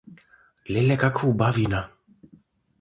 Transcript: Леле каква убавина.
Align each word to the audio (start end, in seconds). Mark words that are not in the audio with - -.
Леле 0.71 0.97
каква 1.03 1.29
убавина. 1.29 1.81